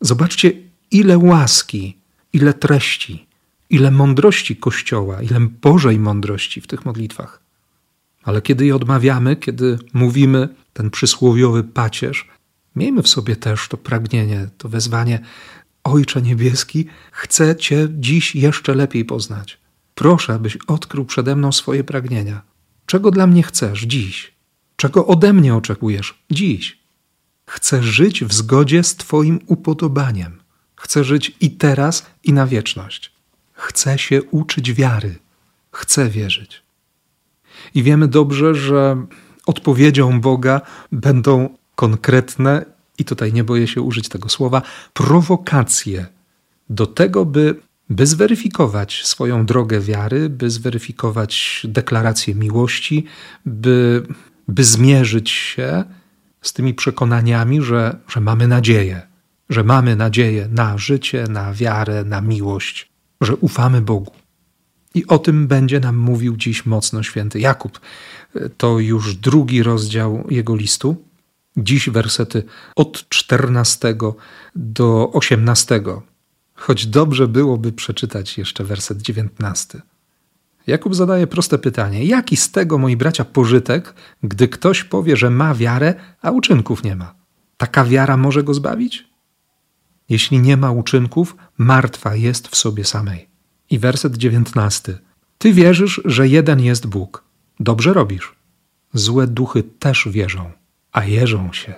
Zobaczcie, 0.01 0.51
ile 0.91 1.17
łaski, 1.17 1.97
ile 2.33 2.53
treści, 2.53 3.27
ile 3.69 3.91
mądrości 3.91 4.55
Kościoła, 4.55 5.21
ile 5.21 5.39
Bożej 5.39 5.99
mądrości 5.99 6.61
w 6.61 6.67
tych 6.67 6.85
modlitwach. 6.85 7.43
Ale 8.23 8.41
kiedy 8.41 8.65
je 8.65 8.75
odmawiamy, 8.75 9.35
kiedy 9.35 9.79
mówimy 9.93 10.49
ten 10.73 10.89
przysłowiowy 10.89 11.63
pacierz, 11.63 12.27
miejmy 12.75 13.03
w 13.03 13.07
sobie 13.07 13.35
też 13.35 13.67
to 13.67 13.77
pragnienie, 13.77 14.49
to 14.57 14.69
wezwanie 14.69 15.19
Ojcze 15.83 16.21
Niebieski, 16.21 16.85
chcę 17.11 17.55
Cię 17.55 17.87
dziś 17.91 18.35
jeszcze 18.35 18.75
lepiej 18.75 19.05
poznać. 19.05 19.57
Proszę, 19.95 20.33
abyś 20.33 20.57
odkrył 20.67 21.05
przede 21.05 21.35
mną 21.35 21.51
swoje 21.51 21.83
pragnienia. 21.83 22.41
Czego 22.85 23.11
dla 23.11 23.27
mnie 23.27 23.43
chcesz 23.43 23.81
dziś? 23.81 24.33
Czego 24.75 25.07
ode 25.07 25.33
mnie 25.33 25.55
oczekujesz 25.55 26.23
dziś? 26.31 26.79
Chcę 27.45 27.83
żyć 27.83 28.23
w 28.23 28.33
zgodzie 28.33 28.83
z 28.83 28.95
Twoim 28.95 29.39
upodobaniem. 29.47 30.41
Chcę 30.75 31.03
żyć 31.03 31.31
i 31.39 31.51
teraz, 31.51 32.05
i 32.23 32.33
na 32.33 32.47
wieczność. 32.47 33.11
Chcę 33.53 33.97
się 33.97 34.23
uczyć 34.23 34.73
wiary. 34.73 35.15
Chcę 35.71 36.09
wierzyć. 36.09 36.63
I 37.75 37.83
wiemy 37.83 38.07
dobrze, 38.07 38.55
że 38.55 39.05
odpowiedzią 39.45 40.21
Boga 40.21 40.61
będą 40.91 41.57
konkretne 41.75 42.65
i 42.97 43.05
tutaj 43.05 43.33
nie 43.33 43.43
boję 43.43 43.67
się 43.67 43.81
użyć 43.81 44.09
tego 44.09 44.29
słowa, 44.29 44.62
prowokacje 44.93 46.05
do 46.69 46.88
tego, 46.88 47.25
by, 47.25 47.55
by 47.89 48.07
zweryfikować 48.07 49.05
swoją 49.05 49.45
drogę 49.45 49.79
wiary, 49.79 50.29
by 50.29 50.50
zweryfikować 50.50 51.62
deklarację 51.69 52.35
miłości, 52.35 53.05
by, 53.45 54.03
by 54.47 54.63
zmierzyć 54.63 55.29
się 55.29 55.83
z 56.41 56.53
tymi 56.53 56.73
przekonaniami, 56.73 57.62
że, 57.62 57.97
że 58.07 58.21
mamy 58.21 58.47
nadzieję, 58.47 59.01
że 59.50 59.63
mamy 59.63 59.95
nadzieję 59.95 60.47
na 60.51 60.77
życie, 60.77 61.25
na 61.29 61.53
wiarę, 61.53 62.03
na 62.03 62.21
miłość, 62.21 62.89
że 63.21 63.35
ufamy 63.35 63.81
Bogu. 63.81 64.12
I 64.95 65.07
o 65.07 65.19
tym 65.19 65.47
będzie 65.47 65.79
nam 65.79 65.97
mówił 65.97 66.38
dziś 66.38 66.65
mocno 66.65 67.03
święty 67.03 67.39
Jakub. 67.39 67.79
To 68.57 68.79
już 68.79 69.15
drugi 69.15 69.63
rozdział 69.63 70.27
jego 70.29 70.55
listu. 70.55 70.95
Dziś 71.57 71.89
wersety 71.89 72.43
od 72.75 73.10
14 73.10 73.95
do 74.55 75.12
18, 75.13 75.81
choć 76.55 76.88
dobrze 76.88 77.27
byłoby 77.27 77.72
przeczytać 77.72 78.38
jeszcze 78.38 78.63
werset 78.63 79.01
19. 79.01 79.81
Jakub 80.67 80.95
zadaje 80.95 81.27
proste 81.27 81.57
pytanie: 81.57 82.05
jaki 82.05 82.38
z 82.38 82.51
tego, 82.51 82.77
moi 82.77 82.98
bracia, 82.98 83.25
pożytek, 83.25 83.93
gdy 84.24 84.48
ktoś 84.48 84.83
powie, 84.83 85.17
że 85.17 85.29
ma 85.29 85.55
wiarę, 85.55 85.93
a 86.22 86.31
uczynków 86.31 86.83
nie 86.83 86.95
ma? 86.95 87.15
Taka 87.57 87.86
wiara 87.86 88.17
może 88.17 88.43
go 88.43 88.53
zbawić? 88.53 89.07
Jeśli 90.10 90.39
nie 90.39 90.57
ma 90.57 90.72
uczynków, 90.72 91.36
martwa 91.57 92.15
jest 92.15 92.48
w 92.48 92.55
sobie 92.55 92.86
samej. 92.86 93.27
I 93.69 93.79
werset 93.79 94.17
dziewiętnasty. 94.17 94.98
Ty 95.38 95.53
wierzysz, 95.53 96.01
że 96.05 96.27
jeden 96.27 96.60
jest 96.60 96.88
Bóg. 96.88 97.24
Dobrze 97.60 97.93
robisz. 97.93 98.36
Złe 98.93 99.27
duchy 99.27 99.63
też 99.63 100.07
wierzą, 100.12 100.51
a 100.93 101.05
jeżą 101.05 101.53
się. 101.53 101.73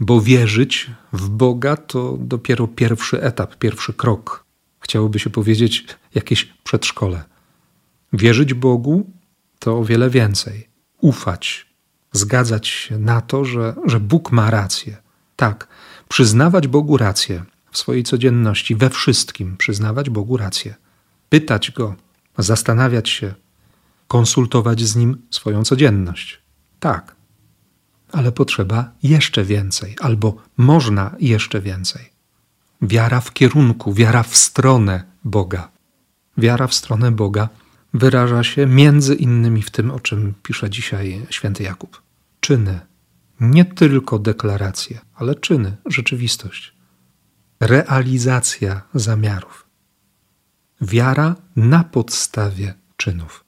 Bo 0.00 0.20
wierzyć 0.20 0.90
w 1.12 1.28
Boga 1.28 1.76
to 1.76 2.16
dopiero 2.20 2.68
pierwszy 2.68 3.22
etap, 3.22 3.56
pierwszy 3.56 3.92
krok. 3.92 4.44
Chciałoby 4.80 5.18
się 5.18 5.30
powiedzieć 5.30 5.86
jakieś 6.14 6.44
przedszkole. 6.44 7.24
Wierzyć 8.12 8.54
Bogu 8.54 9.10
to 9.58 9.78
o 9.78 9.84
wiele 9.84 10.10
więcej. 10.10 10.68
Ufać, 11.00 11.66
zgadzać 12.12 12.68
się 12.68 12.98
na 12.98 13.20
to, 13.20 13.44
że, 13.44 13.74
że 13.86 14.00
Bóg 14.00 14.32
ma 14.32 14.50
rację. 14.50 14.96
Tak, 15.36 15.68
przyznawać 16.08 16.68
Bogu 16.68 16.96
rację 16.96 17.44
w 17.70 17.78
swojej 17.78 18.02
codzienności, 18.02 18.76
we 18.76 18.90
wszystkim 18.90 19.56
przyznawać 19.56 20.10
Bogu 20.10 20.36
rację. 20.36 20.74
Pytać 21.28 21.70
Go, 21.70 21.94
zastanawiać 22.38 23.08
się, 23.08 23.34
konsultować 24.08 24.82
z 24.82 24.96
Nim 24.96 25.22
swoją 25.30 25.64
codzienność. 25.64 26.42
Tak, 26.80 27.13
ale 28.14 28.32
potrzeba 28.32 28.90
jeszcze 29.02 29.44
więcej, 29.44 29.96
albo 30.00 30.36
można 30.56 31.16
jeszcze 31.20 31.60
więcej. 31.60 32.10
Wiara 32.82 33.20
w 33.20 33.32
kierunku, 33.32 33.94
wiara 33.94 34.22
w 34.22 34.36
stronę 34.36 35.04
Boga. 35.24 35.70
Wiara 36.38 36.66
w 36.66 36.74
stronę 36.74 37.10
Boga 37.10 37.48
wyraża 37.94 38.44
się 38.44 38.66
między 38.66 39.14
innymi 39.14 39.62
w 39.62 39.70
tym, 39.70 39.90
o 39.90 40.00
czym 40.00 40.34
pisze 40.42 40.70
dzisiaj 40.70 41.26
święty 41.30 41.62
Jakub. 41.62 42.02
Czyny, 42.40 42.80
nie 43.40 43.64
tylko 43.64 44.18
deklaracje, 44.18 45.00
ale 45.14 45.34
czyny, 45.34 45.76
rzeczywistość. 45.86 46.74
Realizacja 47.60 48.82
zamiarów. 48.94 49.66
Wiara 50.80 51.36
na 51.56 51.84
podstawie 51.84 52.74
czynów. 52.96 53.44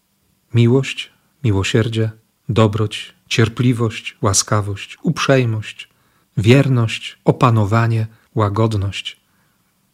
Miłość, 0.55 1.13
miłosierdzie, 1.45 2.11
dobroć, 2.49 3.16
cierpliwość, 3.29 4.17
łaskawość, 4.23 4.99
uprzejmość, 5.03 5.89
wierność, 6.37 7.19
opanowanie, 7.25 8.07
łagodność. 8.35 9.21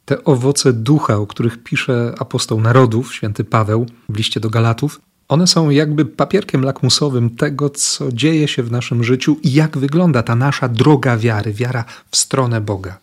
Te 0.04 0.24
owoce 0.24 0.72
ducha, 0.72 1.16
o 1.16 1.26
których 1.26 1.62
pisze 1.62 2.14
apostoł 2.18 2.60
narodów, 2.60 3.14
święty 3.14 3.44
Paweł 3.44 3.86
w 4.08 4.16
liście 4.16 4.40
do 4.40 4.50
Galatów, 4.50 5.00
one 5.28 5.46
są 5.46 5.70
jakby 5.70 6.04
papierkiem 6.04 6.62
lakmusowym 6.62 7.36
tego, 7.36 7.70
co 7.70 8.12
dzieje 8.12 8.48
się 8.48 8.62
w 8.62 8.72
naszym 8.72 9.04
życiu 9.04 9.36
i 9.42 9.52
jak 9.52 9.78
wygląda 9.78 10.22
ta 10.22 10.34
nasza 10.34 10.68
droga 10.68 11.16
wiary, 11.16 11.52
wiara 11.52 11.84
w 12.10 12.16
stronę 12.16 12.60
Boga. 12.60 12.98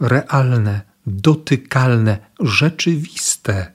Realne, 0.00 0.80
dotykalne, 1.06 2.18
rzeczywiste, 2.40 3.72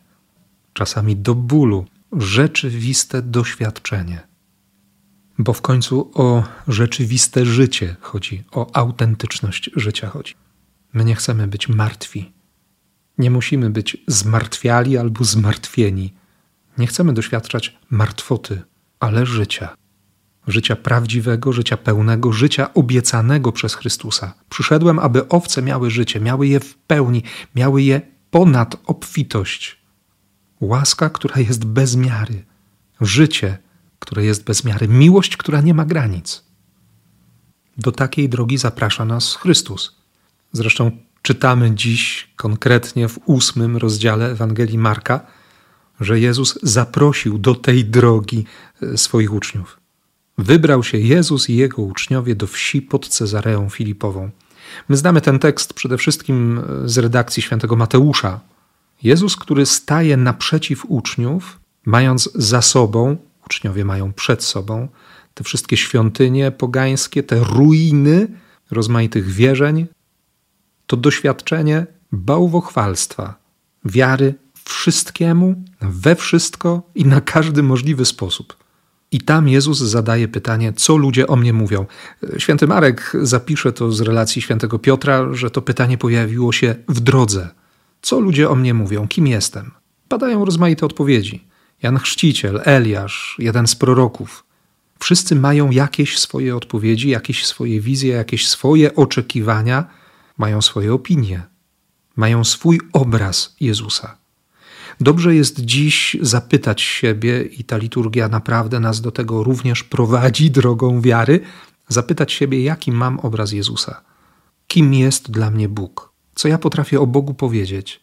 czasami 0.74 1.16
do 1.16 1.36
bólu, 1.36 1.86
rzeczywiste 2.12 3.22
doświadczenie. 3.22 4.28
Bo 5.39 5.53
w 5.53 5.62
końcu 5.62 6.12
o 6.13 6.43
rzeczywiste 6.67 7.46
życie 7.46 7.96
chodzi, 8.01 8.43
o 8.51 8.75
autentyczność 8.75 9.69
życia 9.75 10.10
chodzi. 10.10 10.34
My 10.93 11.05
nie 11.05 11.15
chcemy 11.15 11.48
być 11.48 11.69
martwi. 11.69 12.31
Nie 13.17 13.31
musimy 13.31 13.69
być 13.69 13.98
zmartwiali 14.08 14.98
albo 14.98 15.24
zmartwieni. 15.24 16.13
Nie 16.77 16.88
chcemy 16.88 17.13
doświadczać 17.13 17.77
martwoty, 17.89 18.62
ale 19.00 19.25
życia. 19.25 19.75
Życia 20.48 20.75
prawdziwego, 20.75 21.53
życia 21.53 21.77
pełnego, 21.77 22.31
życia 22.34 22.74
obiecanego 22.74 23.51
przez 23.51 23.75
Chrystusa. 23.75 24.34
Przyszedłem, 24.50 25.00
aby 25.00 25.27
owce 25.27 25.62
miały 25.62 25.91
życie, 25.91 26.19
miały 26.19 26.48
je 26.48 26.60
w 26.60 26.75
pełni, 26.75 27.24
miały 27.55 27.81
je 27.81 28.01
ponad 28.31 28.75
obfitość. 28.86 29.79
Łaska, 30.62 31.10
która 31.10 31.39
jest 31.39 31.65
bez 31.65 31.96
miary. 31.96 32.46
Życie, 33.02 33.58
które 33.99 34.25
jest 34.25 34.43
bez 34.43 34.63
miary. 34.63 34.88
Miłość, 34.88 35.38
która 35.38 35.62
nie 35.62 35.73
ma 35.73 35.85
granic. 35.85 36.43
Do 37.77 37.91
takiej 37.91 38.29
drogi 38.29 38.57
zaprasza 38.57 39.05
nas 39.05 39.35
Chrystus. 39.35 39.95
Zresztą 40.51 40.91
czytamy 41.21 41.75
dziś 41.75 42.29
konkretnie 42.35 43.07
w 43.07 43.19
ósmym 43.25 43.77
rozdziale 43.77 44.31
Ewangelii 44.31 44.77
Marka, 44.77 45.21
że 45.99 46.19
Jezus 46.19 46.59
zaprosił 46.63 47.38
do 47.38 47.55
tej 47.55 47.85
drogi 47.85 48.45
e, 48.81 48.97
swoich 48.97 49.33
uczniów. 49.33 49.79
Wybrał 50.38 50.83
się 50.83 50.97
Jezus 50.97 51.49
i 51.49 51.55
jego 51.55 51.81
uczniowie 51.81 52.35
do 52.35 52.47
wsi 52.47 52.81
pod 52.81 53.07
Cezareą 53.07 53.69
Filipową. 53.69 54.29
My 54.89 54.97
znamy 54.97 55.21
ten 55.21 55.39
tekst 55.39 55.73
przede 55.73 55.97
wszystkim 55.97 56.59
e, 56.59 56.89
z 56.89 56.97
redakcji 56.97 57.43
świętego 57.43 57.75
Mateusza. 57.75 58.39
Jezus, 59.03 59.35
który 59.35 59.65
staje 59.65 60.17
naprzeciw 60.17 60.85
uczniów, 60.88 61.59
mając 61.85 62.29
za 62.35 62.62
sobą, 62.62 63.17
uczniowie 63.49 63.85
mają 63.85 64.13
przed 64.13 64.43
sobą, 64.43 64.88
te 65.33 65.43
wszystkie 65.43 65.77
świątynie 65.77 66.51
pogańskie, 66.51 67.23
te 67.23 67.39
ruiny 67.39 68.27
rozmaitych 68.71 69.29
wierzeń, 69.29 69.88
to 70.88 70.97
doświadczenie 70.97 71.88
bałwochwalstwa, 72.12 73.35
wiary 73.85 74.33
wszystkiemu, 74.65 75.63
we 75.81 76.15
wszystko 76.15 76.81
i 76.95 77.05
na 77.05 77.21
każdy 77.21 77.63
możliwy 77.63 78.05
sposób. 78.05 78.57
I 79.12 79.21
tam 79.21 79.47
Jezus 79.47 79.77
zadaje 79.79 80.27
pytanie, 80.27 80.73
co 80.73 80.97
ludzie 80.97 81.27
o 81.27 81.35
mnie 81.35 81.53
mówią. 81.53 81.85
Święty 82.38 82.67
Marek 82.67 83.13
zapisze 83.21 83.73
to 83.73 83.91
z 83.91 84.01
relacji 84.01 84.41
świętego 84.41 84.79
Piotra, 84.79 85.33
że 85.33 85.51
to 85.51 85.62
pytanie 85.62 85.97
pojawiło 85.97 86.51
się 86.51 86.75
w 86.88 86.99
drodze. 86.99 87.49
Co 88.01 88.19
ludzie 88.19 88.49
o 88.49 88.55
mnie 88.55 88.73
mówią? 88.73 89.07
Kim 89.07 89.27
jestem? 89.27 89.71
Padają 90.07 90.45
rozmaite 90.45 90.85
odpowiedzi. 90.85 91.48
Jan 91.84 92.00
Chrzciciel, 92.00 92.62
Eliasz, 92.65 93.36
jeden 93.39 93.68
z 93.68 93.76
proroków. 93.76 94.44
Wszyscy 95.00 95.36
mają 95.36 95.72
jakieś 95.72 96.20
swoje 96.20 96.56
odpowiedzi, 96.56 97.10
jakieś 97.10 97.46
swoje 97.46 97.82
wizje, 97.82 98.13
jakieś 98.13 98.48
swoje 98.48 98.96
oczekiwania, 98.96 99.88
mają 100.38 100.62
swoje 100.62 100.94
opinie, 100.94 101.44
mają 102.15 102.44
swój 102.44 102.80
obraz 102.94 103.56
Jezusa. 103.60 104.18
Dobrze 105.00 105.36
jest 105.36 105.60
dziś 105.60 106.18
zapytać 106.22 106.82
siebie, 106.82 107.44
i 107.44 107.63
ta 107.63 107.78
liturgia 107.78 108.28
naprawdę 108.28 108.80
nas 108.80 109.02
do 109.02 109.12
tego 109.12 109.44
również 109.44 109.84
prowadzi 109.84 110.52
drogą 110.52 111.02
wiary, 111.02 111.39
zapytać 111.88 112.34
siebie, 112.34 112.63
jaki 112.63 112.92
mam 112.92 113.20
obraz 113.20 113.52
Jezusa. 113.52 114.02
Kim 114.68 114.94
jest 114.94 115.32
dla 115.32 115.52
mnie 115.52 115.70
Bóg? 115.70 116.13
Co 116.36 116.48
ja 116.48 116.58
potrafię 116.58 117.00
o 117.00 117.08
Bogu 117.08 117.34
powiedzieć? 117.34 118.00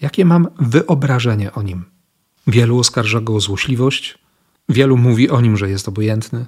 Jakie 0.00 0.24
mam 0.24 0.48
wyobrażenie 0.60 1.52
o 1.52 1.62
Nim? 1.62 1.93
Wielu 2.46 2.78
oskarża 2.78 3.20
go 3.20 3.34
o 3.34 3.40
złośliwość, 3.40 4.18
wielu 4.68 4.96
mówi 4.96 5.30
o 5.30 5.40
nim, 5.40 5.56
że 5.56 5.70
jest 5.70 5.88
obojętny, 5.88 6.46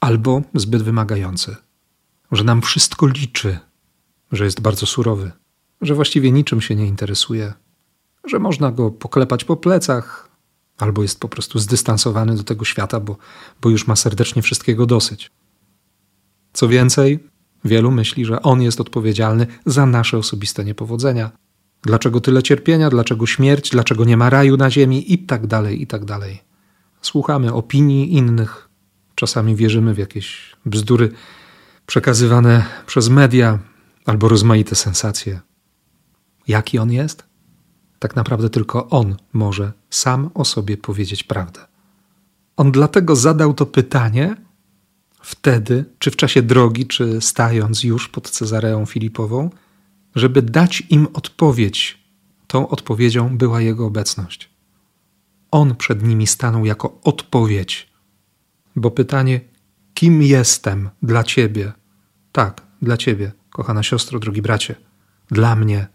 albo 0.00 0.42
zbyt 0.54 0.82
wymagający, 0.82 1.56
że 2.32 2.44
nam 2.44 2.62
wszystko 2.62 3.06
liczy, 3.06 3.58
że 4.32 4.44
jest 4.44 4.60
bardzo 4.60 4.86
surowy, 4.86 5.32
że 5.80 5.94
właściwie 5.94 6.32
niczym 6.32 6.60
się 6.60 6.74
nie 6.76 6.86
interesuje, 6.86 7.52
że 8.24 8.38
można 8.38 8.72
go 8.72 8.90
poklepać 8.90 9.44
po 9.44 9.56
plecach, 9.56 10.28
albo 10.78 11.02
jest 11.02 11.20
po 11.20 11.28
prostu 11.28 11.58
zdystansowany 11.58 12.36
do 12.36 12.44
tego 12.44 12.64
świata, 12.64 13.00
bo, 13.00 13.16
bo 13.60 13.70
już 13.70 13.86
ma 13.86 13.96
serdecznie 13.96 14.42
wszystkiego 14.42 14.86
dosyć. 14.86 15.30
Co 16.52 16.68
więcej, 16.68 17.18
wielu 17.64 17.90
myśli, 17.90 18.24
że 18.24 18.42
on 18.42 18.62
jest 18.62 18.80
odpowiedzialny 18.80 19.46
za 19.66 19.86
nasze 19.86 20.18
osobiste 20.18 20.64
niepowodzenia. 20.64 21.30
Dlaczego 21.82 22.20
tyle 22.20 22.42
cierpienia, 22.42 22.90
dlaczego 22.90 23.26
śmierć, 23.26 23.70
dlaczego 23.70 24.04
nie 24.04 24.16
ma 24.16 24.30
raju 24.30 24.56
na 24.56 24.70
ziemi 24.70 25.12
i 25.12 25.18
tak 25.18 25.46
dalej, 25.46 25.82
i 25.82 25.86
tak 25.86 26.04
dalej. 26.04 26.42
Słuchamy 27.02 27.52
opinii 27.52 28.14
innych, 28.14 28.68
czasami 29.14 29.56
wierzymy 29.56 29.94
w 29.94 29.98
jakieś 29.98 30.56
bzdury 30.66 31.12
przekazywane 31.86 32.64
przez 32.86 33.08
media 33.08 33.58
albo 34.06 34.28
rozmaite 34.28 34.74
sensacje. 34.74 35.40
Jaki 36.48 36.78
on 36.78 36.92
jest? 36.92 37.24
Tak 37.98 38.16
naprawdę 38.16 38.50
tylko 38.50 38.88
on 38.88 39.16
może 39.32 39.72
sam 39.90 40.30
o 40.34 40.44
sobie 40.44 40.76
powiedzieć 40.76 41.24
prawdę. 41.24 41.60
On 42.56 42.72
dlatego 42.72 43.16
zadał 43.16 43.54
to 43.54 43.66
pytanie 43.66 44.36
wtedy, 45.22 45.84
czy 45.98 46.10
w 46.10 46.16
czasie 46.16 46.42
drogi, 46.42 46.86
czy 46.86 47.20
stając 47.20 47.84
już 47.84 48.08
pod 48.08 48.30
Cezareą 48.30 48.86
Filipową, 48.86 49.50
żeby 50.14 50.42
dać 50.42 50.82
im 50.90 51.08
odpowiedź. 51.12 52.02
Tą 52.46 52.68
odpowiedzią 52.68 53.36
była 53.38 53.60
jego 53.60 53.86
obecność. 53.86 54.50
On 55.50 55.76
przed 55.76 56.02
nimi 56.02 56.26
stanął 56.26 56.64
jako 56.64 57.00
odpowiedź, 57.04 57.92
bo 58.76 58.90
pytanie, 58.90 59.40
kim 59.94 60.22
jestem 60.22 60.90
dla 61.02 61.24
ciebie? 61.24 61.72
Tak, 62.32 62.62
dla 62.82 62.96
ciebie, 62.96 63.32
kochana 63.50 63.82
siostro, 63.82 64.18
drogi 64.18 64.42
bracie, 64.42 64.74
dla 65.30 65.56
mnie 65.56 65.86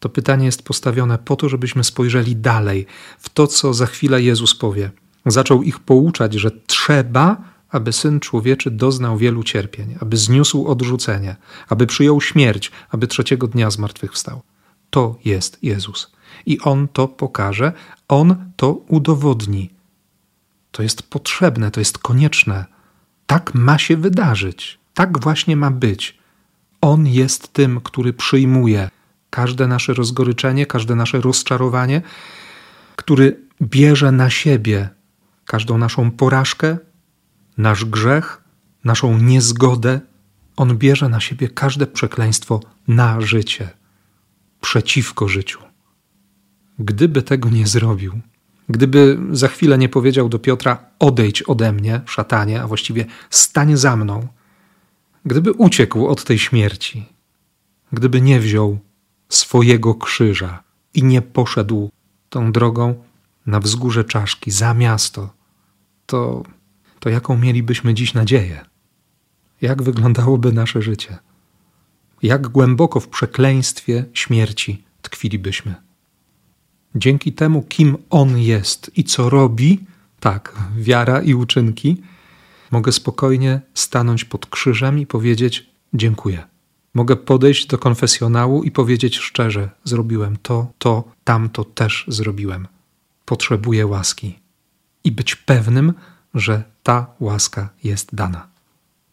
to 0.00 0.08
pytanie 0.08 0.46
jest 0.46 0.62
postawione 0.62 1.18
po 1.18 1.36
to, 1.36 1.48
żebyśmy 1.48 1.84
spojrzeli 1.84 2.36
dalej 2.36 2.86
w 3.18 3.28
to, 3.28 3.46
co 3.46 3.74
za 3.74 3.86
chwilę 3.86 4.22
Jezus 4.22 4.54
powie. 4.54 4.90
Zaczął 5.26 5.62
ich 5.62 5.78
pouczać, 5.78 6.34
że 6.34 6.50
trzeba 6.66 7.36
aby 7.70 7.92
syn 7.92 8.20
człowieczy 8.20 8.70
doznał 8.70 9.18
wielu 9.18 9.42
cierpień, 9.42 9.94
aby 10.00 10.16
zniósł 10.16 10.66
odrzucenie, 10.66 11.36
aby 11.68 11.86
przyjął 11.86 12.20
śmierć, 12.20 12.70
aby 12.90 13.06
trzeciego 13.06 13.46
dnia 13.46 13.70
zmartwychwstał. 13.70 14.42
To 14.90 15.18
jest 15.24 15.58
Jezus. 15.62 16.12
I 16.46 16.60
on 16.60 16.88
to 16.88 17.08
pokaże, 17.08 17.72
on 18.08 18.36
to 18.56 18.72
udowodni. 18.72 19.70
To 20.70 20.82
jest 20.82 21.02
potrzebne, 21.02 21.70
to 21.70 21.80
jest 21.80 21.98
konieczne. 21.98 22.64
Tak 23.26 23.54
ma 23.54 23.78
się 23.78 23.96
wydarzyć, 23.96 24.78
tak 24.94 25.20
właśnie 25.20 25.56
ma 25.56 25.70
być. 25.70 26.18
On 26.80 27.06
jest 27.06 27.52
tym, 27.52 27.80
który 27.80 28.12
przyjmuje 28.12 28.90
każde 29.30 29.66
nasze 29.66 29.94
rozgoryczenie, 29.94 30.66
każde 30.66 30.94
nasze 30.94 31.20
rozczarowanie, 31.20 32.02
który 32.96 33.40
bierze 33.62 34.12
na 34.12 34.30
siebie 34.30 34.88
każdą 35.44 35.78
naszą 35.78 36.10
porażkę, 36.10 36.78
nasz 37.58 37.84
grzech, 37.84 38.44
naszą 38.84 39.18
niezgodę. 39.18 40.00
On 40.56 40.78
bierze 40.78 41.08
na 41.08 41.20
siebie 41.20 41.48
każde 41.48 41.86
przekleństwo 41.86 42.60
na 42.88 43.20
życie, 43.20 43.68
przeciwko 44.60 45.28
życiu. 45.28 45.58
Gdyby 46.78 47.22
tego 47.22 47.50
nie 47.50 47.66
zrobił, 47.66 48.20
gdyby 48.68 49.18
za 49.30 49.48
chwilę 49.48 49.78
nie 49.78 49.88
powiedział 49.88 50.28
do 50.28 50.38
Piotra: 50.38 50.84
Odejdź 50.98 51.42
ode 51.42 51.72
mnie, 51.72 52.00
szatanie, 52.06 52.62
a 52.62 52.66
właściwie 52.66 53.06
stań 53.30 53.76
za 53.76 53.96
mną, 53.96 54.28
gdyby 55.24 55.52
uciekł 55.52 56.06
od 56.06 56.24
tej 56.24 56.38
śmierci, 56.38 57.06
gdyby 57.92 58.20
nie 58.20 58.40
wziął 58.40 58.78
swojego 59.28 59.94
krzyża 59.94 60.62
i 60.94 61.04
nie 61.04 61.22
poszedł 61.22 61.90
tą 62.28 62.52
drogą 62.52 63.04
na 63.46 63.60
wzgórze 63.60 64.04
czaszki, 64.04 64.50
za 64.50 64.74
miasto, 64.74 65.30
to, 66.06 66.42
to 67.00 67.08
jaką 67.10 67.38
mielibyśmy 67.38 67.94
dziś 67.94 68.14
nadzieję? 68.14 68.60
Jak 69.60 69.82
wyglądałoby 69.82 70.52
nasze 70.52 70.82
życie? 70.82 71.18
Jak 72.22 72.48
głęboko 72.48 73.00
w 73.00 73.08
przekleństwie 73.08 74.04
śmierci 74.12 74.84
tkwilibyśmy? 75.02 75.74
Dzięki 76.94 77.32
temu, 77.32 77.62
kim 77.62 77.96
On 78.10 78.38
jest 78.38 78.90
i 78.96 79.04
co 79.04 79.30
robi, 79.30 79.84
tak, 80.20 80.56
wiara 80.76 81.22
i 81.22 81.34
uczynki, 81.34 82.02
mogę 82.70 82.92
spokojnie 82.92 83.60
stanąć 83.74 84.24
pod 84.24 84.46
krzyżem 84.46 84.98
i 84.98 85.06
powiedzieć: 85.06 85.70
Dziękuję. 85.94 86.44
Mogę 86.94 87.16
podejść 87.16 87.66
do 87.66 87.78
konfesjonału 87.78 88.62
i 88.62 88.70
powiedzieć 88.70 89.18
szczerze: 89.18 89.70
Zrobiłem 89.84 90.36
to, 90.42 90.72
to, 90.78 91.04
tamto 91.24 91.64
też 91.64 92.04
zrobiłem. 92.08 92.68
Potrzebuję 93.24 93.86
łaski. 93.86 94.38
I 95.04 95.12
być 95.12 95.36
pewnym, 95.36 95.92
że 96.34 96.62
ta 96.82 97.06
łaska 97.20 97.68
jest 97.84 98.14
dana. 98.14 98.48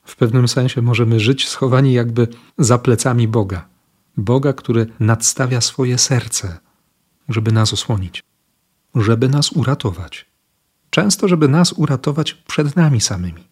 W 0.04 0.16
pewnym 0.16 0.48
sensie 0.48 0.82
możemy 0.82 1.20
żyć 1.20 1.50
schowani 1.50 1.94
jakby 1.94 2.28
za 2.58 2.78
plecami 2.78 3.28
Boga. 3.28 3.68
Boga, 4.18 4.54
który 4.54 4.88
nadstawia 5.00 5.62
swoje 5.62 5.98
serce, 5.98 6.58
żeby 7.30 7.52
nas 7.52 7.74
osłonić, 7.74 8.24
żeby 8.96 9.30
nas 9.30 9.52
uratować. 9.52 10.26
Często, 10.90 11.28
żeby 11.28 11.48
nas 11.48 11.74
uratować 11.74 12.34
przed 12.34 12.76
nami 12.76 13.02
samymi. 13.02 13.44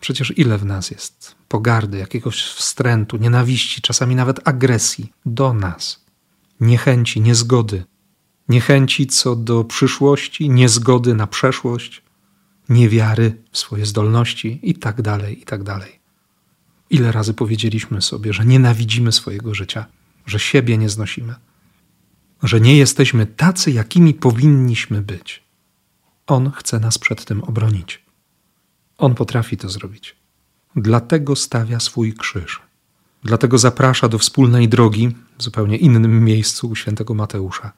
Przecież 0.00 0.38
ile 0.38 0.58
w 0.58 0.64
nas 0.64 0.90
jest 0.90 1.34
pogardy, 1.48 1.98
jakiegoś 1.98 2.42
wstrętu, 2.42 3.16
nienawiści, 3.16 3.82
czasami 3.82 4.14
nawet 4.14 4.48
agresji 4.48 5.12
do 5.26 5.52
nas, 5.52 6.04
niechęci, 6.60 7.20
niezgody, 7.20 7.84
niechęci 8.48 9.06
co 9.06 9.36
do 9.36 9.64
przyszłości, 9.64 10.50
niezgody 10.50 11.14
na 11.14 11.26
przeszłość, 11.26 12.02
niewiary 12.70 13.42
w 13.50 13.58
swoje 13.58 13.86
zdolności 13.86 14.60
i 14.62 14.74
tak 14.74 15.02
dalej, 15.02 15.42
i 15.42 15.44
tak 15.44 15.62
dalej. 15.62 16.00
Ile 16.90 17.12
razy 17.12 17.34
powiedzieliśmy 17.34 18.02
sobie, 18.02 18.32
że 18.32 18.44
nienawidzimy 18.44 19.12
swojego 19.12 19.54
życia, 19.54 19.86
że 20.26 20.38
siebie 20.38 20.78
nie 20.78 20.88
znosimy, 20.88 21.34
że 22.42 22.60
nie 22.60 22.76
jesteśmy 22.76 23.26
tacy, 23.26 23.70
jakimi 23.70 24.14
powinniśmy 24.14 25.02
być. 25.02 25.42
On 26.26 26.50
chce 26.50 26.80
nas 26.80 26.98
przed 26.98 27.24
tym 27.24 27.44
obronić. 27.44 28.02
On 28.98 29.14
potrafi 29.14 29.56
to 29.56 29.68
zrobić. 29.68 30.16
Dlatego 30.76 31.36
stawia 31.36 31.80
swój 31.80 32.14
krzyż. 32.14 32.62
Dlatego 33.24 33.58
zaprasza 33.58 34.08
do 34.08 34.18
wspólnej 34.18 34.68
drogi 34.68 35.16
w 35.38 35.42
zupełnie 35.42 35.76
innym 35.76 36.24
miejscu 36.24 36.68
u 36.68 36.76
świętego 36.76 37.14
Mateusza. 37.14 37.72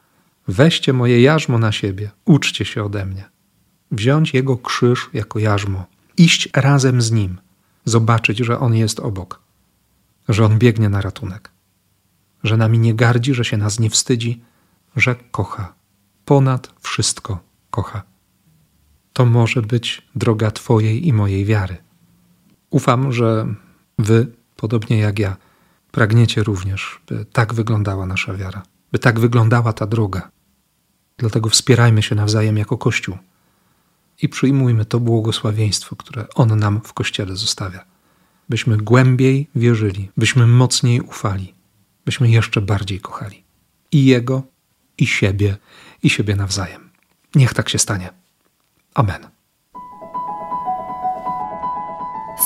Weźcie 0.48 0.92
moje 0.92 1.22
jarzmo 1.22 1.58
na 1.58 1.72
siebie, 1.72 2.10
uczcie 2.24 2.64
się 2.64 2.84
ode 2.84 3.06
mnie. 3.06 3.31
Wziąć 3.92 4.34
jego 4.34 4.56
krzyż 4.56 5.10
jako 5.12 5.38
jarzmo, 5.38 5.86
iść 6.16 6.48
razem 6.54 7.02
z 7.02 7.12
nim, 7.12 7.40
zobaczyć, 7.84 8.38
że 8.38 8.58
on 8.58 8.74
jest 8.74 9.00
obok, 9.00 9.40
że 10.28 10.44
on 10.44 10.58
biegnie 10.58 10.88
na 10.88 11.00
ratunek, 11.00 11.50
że 12.44 12.56
nami 12.56 12.78
nie 12.78 12.94
gardzi, 12.94 13.34
że 13.34 13.44
się 13.44 13.56
nas 13.56 13.78
nie 13.78 13.90
wstydzi, 13.90 14.42
że 14.96 15.14
kocha, 15.30 15.74
ponad 16.24 16.74
wszystko 16.80 17.38
kocha 17.70 18.02
to 19.12 19.26
może 19.26 19.62
być 19.62 20.02
droga 20.14 20.50
Twojej 20.50 21.08
i 21.08 21.12
mojej 21.12 21.44
wiary. 21.44 21.76
Ufam, 22.70 23.12
że 23.12 23.54
Wy, 23.98 24.26
podobnie 24.56 24.98
jak 24.98 25.18
ja, 25.18 25.36
pragniecie 25.90 26.42
również, 26.42 27.00
by 27.08 27.24
tak 27.24 27.54
wyglądała 27.54 28.06
nasza 28.06 28.34
wiara, 28.34 28.62
by 28.92 28.98
tak 28.98 29.20
wyglądała 29.20 29.72
ta 29.72 29.86
droga. 29.86 30.30
Dlatego 31.16 31.48
wspierajmy 31.48 32.02
się 32.02 32.14
nawzajem 32.14 32.58
jako 32.58 32.78
Kościół 32.78 33.18
i 34.22 34.28
przyjmujmy 34.28 34.84
to 34.84 35.00
błogosławieństwo, 35.00 35.96
które 35.96 36.26
On 36.34 36.58
nam 36.58 36.80
w 36.84 36.92
Kościele 36.92 37.36
zostawia, 37.36 37.84
byśmy 38.48 38.76
głębiej 38.76 39.48
wierzyli, 39.54 40.10
byśmy 40.16 40.46
mocniej 40.46 41.00
ufali, 41.00 41.54
byśmy 42.04 42.30
jeszcze 42.30 42.60
bardziej 42.60 43.00
kochali 43.00 43.44
i 43.92 44.04
Jego, 44.04 44.42
i 44.98 45.06
siebie, 45.06 45.56
i 46.02 46.10
siebie 46.10 46.36
nawzajem. 46.36 46.90
Niech 47.34 47.54
tak 47.54 47.68
się 47.68 47.78
stanie. 47.78 48.10
Amen. 48.94 49.28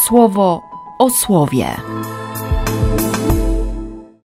Słowo 0.06 0.62
o 0.98 1.10
słowie. 1.10 1.76